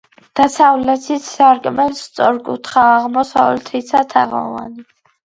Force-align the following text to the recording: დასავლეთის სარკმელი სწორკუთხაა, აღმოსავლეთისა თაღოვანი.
დასავლეთის 0.37 1.27
სარკმელი 1.33 1.97
სწორკუთხაა, 1.99 2.95
აღმოსავლეთისა 3.03 4.03
თაღოვანი. 4.15 4.83